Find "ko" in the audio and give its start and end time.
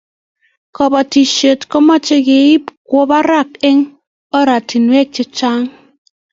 1.71-1.77